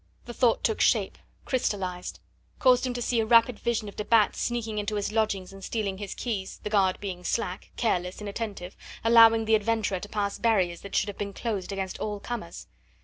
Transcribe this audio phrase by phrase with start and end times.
[0.25, 2.19] The thought took shape, crystallised,
[2.57, 5.63] caused him to see a rapid vision of de Batz sneaking into his lodgings and
[5.63, 10.81] stealing his keys, the guard being slack, careless, inattentive, allowing the adventurer to pass barriers
[10.81, 12.65] that should have been closed against all comers.